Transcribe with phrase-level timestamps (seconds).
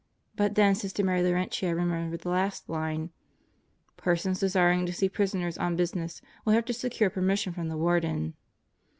[0.35, 3.11] But then Sister Mary Laurentia remembered the last line:
[3.97, 7.77] "Persons desiring to see prisoners on business will have to secure per mission from the
[7.77, 8.33] Warden."